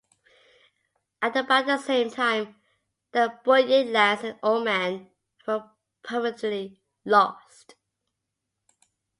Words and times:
At 1.21 1.35
about 1.37 1.67
the 1.67 1.77
same 1.77 2.09
time, 2.09 2.55
the 3.11 3.37
Buyid 3.45 3.89
lands 3.91 4.23
in 4.23 4.39
Oman 4.41 5.11
were 5.45 5.69
permanently 6.01 6.81
lost. 7.05 7.75